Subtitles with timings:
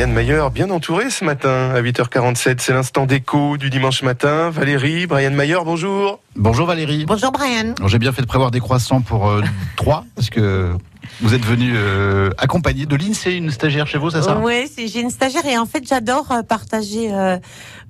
[0.00, 2.54] Brian Mayer, bien entouré ce matin à 8h47.
[2.60, 4.48] C'est l'instant d'écho du dimanche matin.
[4.48, 6.20] Valérie, Brian Mayer, bonjour.
[6.36, 7.04] Bonjour Valérie.
[7.04, 7.74] Bonjour Brian.
[7.84, 9.42] J'ai bien fait de prévoir des croissants pour euh,
[9.76, 10.74] trois, parce que
[11.20, 14.38] vous êtes venu euh, accompagné de l'INSEE, une stagiaire chez vous, c'est ça?
[14.38, 17.38] Oui, j'ai une stagiaire et en fait j'adore euh, partager euh,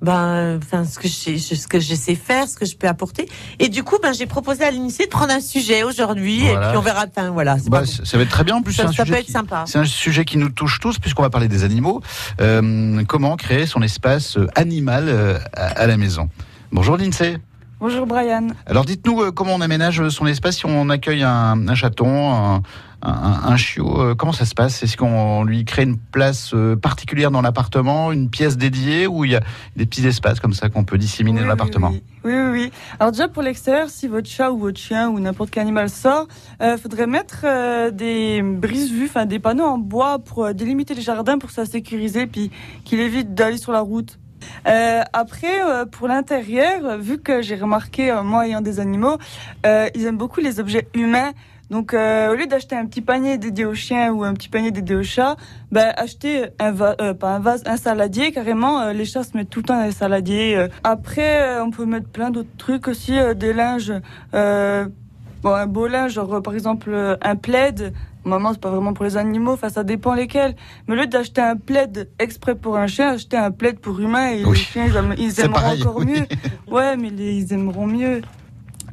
[0.01, 3.27] ben, enfin, ce, que je, ce que je sais faire, ce que je peux apporter.
[3.59, 6.67] Et du coup, ben, j'ai proposé à l'INSEE de prendre un sujet aujourd'hui Voilà.
[6.67, 7.05] et puis on verra.
[7.07, 8.55] Enfin, voilà, c'est Bah, ça va être très bien.
[8.55, 9.63] En plus, Ça- c'est un ça sujet peut être qui- sympa.
[9.67, 12.01] C'est un sujet qui nous touche tous, puisqu'on va parler des animaux.
[12.41, 16.29] Euh, comment créer son espace euh, animal euh, à, à la maison?
[16.71, 17.37] Bonjour l'INSEE.
[17.81, 18.49] Bonjour Brian.
[18.67, 22.61] Alors dites-nous euh, comment on aménage son espace si on accueille un, un chaton, un,
[23.01, 23.99] un- un chiot.
[23.99, 24.83] euh, comment ça se passe?
[24.83, 29.31] Est-ce qu'on lui crée une place euh, particulière dans l'appartement, une pièce dédiée, ou il
[29.31, 29.41] y a
[29.77, 31.89] des petits espaces comme ça qu'on peut disséminer Oui, dans l'appartement?
[31.89, 32.71] Oui, oui, oui, oui.
[32.99, 36.27] Alors déjà pour l'extérieur, si votre chat ou votre chien ou n'importe quel animal sort,
[36.61, 41.01] euh, faudrait mettre euh, des brises-vues, enfin des panneaux en bois pour euh, délimiter les
[41.01, 42.51] jardins pour que ça sécuriser puis
[42.85, 44.19] qu'il évite d'aller sur la route.
[44.67, 49.17] Euh, après, euh, pour l'intérieur, vu que j'ai remarqué, euh, moi ayant des animaux,
[49.65, 51.31] euh, ils aiment beaucoup les objets humains.
[51.69, 54.71] Donc, euh, au lieu d'acheter un petit panier dédié au chien ou un petit panier
[54.71, 55.37] dédié au chat,
[55.71, 58.91] ben, acheter un va- euh, pas un vase, un saladier carrément.
[58.91, 60.67] les chats se mettent tout le temps dans les saladiers.
[60.83, 63.93] Après, on peut mettre plein d'autres trucs aussi, des linges.
[64.33, 67.93] Bon, un beau linge, genre par exemple un plaid.
[68.23, 70.55] Maman, c'est pas vraiment pour les animaux, enfin ça dépend lesquels.
[70.87, 74.29] Mais au lieu d'acheter un plaid exprès pour un chien, acheter un plaid pour humain
[74.31, 74.51] et Oui.
[74.51, 76.05] les chiens ils, aiment- ils C'est aimeront pareil, encore oui.
[76.05, 76.25] mieux.
[76.71, 78.21] Ouais, mais les- ils aimeront mieux.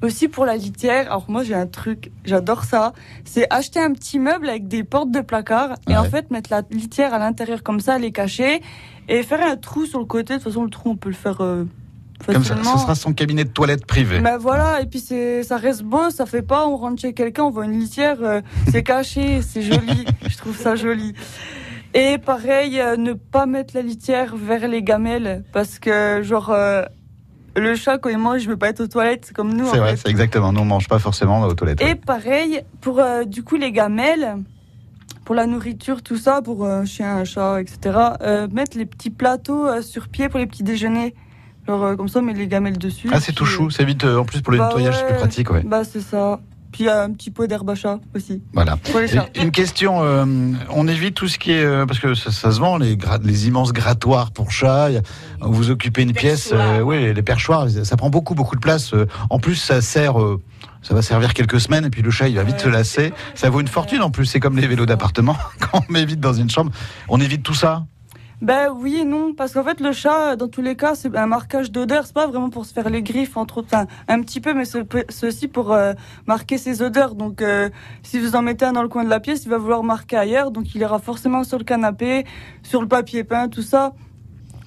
[0.00, 2.92] Aussi pour la litière, alors moi j'ai un truc, j'adore ça,
[3.24, 6.62] c'est acheter un petit meuble avec des portes de placard et en fait mettre la
[6.70, 8.62] litière à l'intérieur comme ça, les cacher
[9.08, 10.34] et faire un trou sur le côté.
[10.34, 11.64] De toute façon le trou on peut le faire euh,
[12.26, 14.20] Comme ça, ce sera son cabinet de toilette privé.
[14.20, 17.50] Ben voilà, et puis ça reste beau, ça fait pas, on rentre chez quelqu'un, on
[17.50, 21.14] voit une litière, euh, c'est caché, c'est joli, je trouve ça joli.
[21.94, 26.82] Et pareil, euh, ne pas mettre la litière vers les gamelles, parce que genre, euh,
[27.56, 29.66] le chat quand il mange, il veut pas être aux toilettes, comme nous.
[29.70, 30.52] C'est vrai, c'est exactement.
[30.52, 31.80] Nous, on mange pas forcément aux toilettes.
[31.80, 34.36] Et pareil, pour du coup les gamelles,
[35.24, 37.98] pour la nourriture, tout ça, pour un chien, un chat, etc.,
[38.52, 41.14] mettre les petits plateaux sur pied pour les petits déjeuners.
[41.68, 43.08] Euh, comme ça, on met les gamelles dessus.
[43.12, 43.70] Ah, c'est tout chou.
[43.70, 44.04] C'est vite.
[44.04, 45.62] euh, en plus, pour le Bah nettoyage, c'est plus pratique, ouais.
[45.64, 46.40] Bah, c'est ça.
[46.70, 48.42] Puis un petit pot d'herbe à chat aussi.
[48.52, 48.76] Voilà.
[48.76, 49.26] Pour les Et chats.
[49.36, 50.26] Une question, euh,
[50.68, 53.48] on évite tout ce qui est euh, parce que ça, ça se vend les, les
[53.48, 54.90] immenses grattoirs pour chats.
[55.40, 58.92] Vous occupez une pièce, euh, oui, les perchoirs, ça prend beaucoup beaucoup de place.
[59.30, 60.42] En plus, ça sert, euh,
[60.82, 62.64] ça va servir quelques semaines et puis le chat il va vite Ouais.
[62.64, 63.12] se lasser.
[63.34, 64.26] Ça vaut une fortune en plus.
[64.26, 65.38] C'est comme les vélos d'appartement
[65.72, 66.70] quand on met vite dans une chambre.
[67.08, 67.86] On évite tout ça.
[68.40, 71.26] Ben oui et non, parce qu'en fait, le chat, dans tous les cas, c'est un
[71.26, 72.06] marquage d'odeur.
[72.06, 73.76] C'est pas vraiment pour se faire les griffes, entre autres.
[74.06, 75.92] Un petit peu, mais c'est aussi pour euh,
[76.26, 77.16] marquer ses odeurs.
[77.16, 77.68] Donc, euh,
[78.04, 80.16] si vous en mettez un dans le coin de la pièce, il va vouloir marquer
[80.16, 80.52] ailleurs.
[80.52, 82.24] Donc, il ira forcément sur le canapé,
[82.62, 83.94] sur le papier peint, tout ça.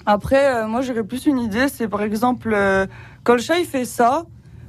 [0.04, 1.68] Après, euh, moi, j'aurais plus une idée.
[1.68, 2.54] C'est par exemple,
[3.24, 4.26] quand le chat, il fait ça,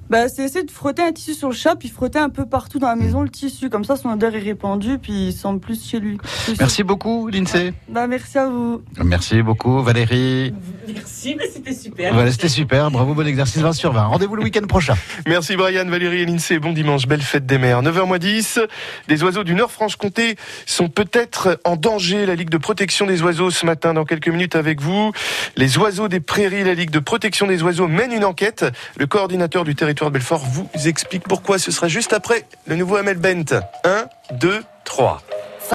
[0.09, 2.80] ben, c'est essayer de frotter un tissu sur le chat, puis frotter un peu partout
[2.80, 3.69] dans la maison le tissu.
[3.69, 6.18] Comme ça, son odeur est répandue, puis il sent plus chez lui.
[6.59, 7.74] Merci beaucoup, Lindsay.
[7.88, 8.81] Ben, merci à vous.
[9.03, 10.53] Merci beaucoup, Valérie.
[10.88, 12.13] Merci, mais c'était super.
[12.13, 12.91] Voilà, c'était super.
[12.91, 14.03] Bravo, bon exercice 20 sur 20.
[14.03, 14.96] Rendez-vous le week-end prochain.
[15.28, 16.59] Merci Brian, Valérie et l'INSEE.
[16.59, 17.81] Bon dimanche, belle fête des mers.
[17.81, 18.59] 9h 10.
[19.07, 20.35] Des oiseaux du Nord-Franche-Comté
[20.66, 22.25] sont peut-être en danger.
[22.25, 25.12] La Ligue de protection des oiseaux ce matin, dans quelques minutes avec vous.
[25.56, 28.66] Les oiseaux des prairies, la Ligue de protection des oiseaux mène une enquête.
[28.97, 31.59] Le coordinateur du territoire de Belfort vous explique pourquoi.
[31.59, 33.59] Ce sera juste après le nouveau Hamel Bent.
[33.84, 34.06] 1,
[34.40, 35.22] 2, 3.